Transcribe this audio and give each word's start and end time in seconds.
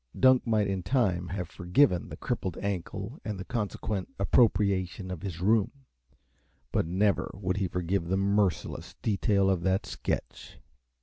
Dunk 0.19 0.47
might, 0.47 0.65
in 0.67 0.81
time, 0.81 1.27
have 1.27 1.47
forgiven 1.47 2.09
the 2.09 2.17
crippled 2.17 2.57
ankle, 2.57 3.19
and 3.23 3.39
the 3.39 3.45
consequent 3.45 4.09
appropriation 4.17 5.11
of 5.11 5.21
his 5.21 5.39
room, 5.39 5.85
but 6.71 6.87
never 6.87 7.29
would 7.35 7.57
he 7.57 7.67
forgive 7.67 8.07
the 8.07 8.17
merciless 8.17 8.95
detail 9.03 9.47
of 9.47 9.61
that 9.61 9.85
sketch. 9.85 10.57